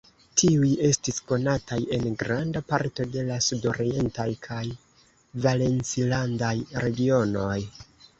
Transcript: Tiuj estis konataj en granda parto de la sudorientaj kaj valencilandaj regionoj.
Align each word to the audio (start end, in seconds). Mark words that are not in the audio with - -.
Tiuj 0.41 0.69
estis 0.87 1.17
konataj 1.31 1.77
en 1.97 2.07
granda 2.21 2.61
parto 2.71 3.05
de 3.15 3.25
la 3.27 3.37
sudorientaj 3.47 4.25
kaj 4.47 4.63
valencilandaj 5.45 6.55
regionoj. 6.87 7.59